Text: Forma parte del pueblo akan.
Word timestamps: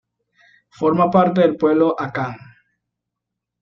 Forma 0.71 1.11
parte 1.11 1.41
del 1.41 1.57
pueblo 1.57 1.95
akan. 1.95 2.35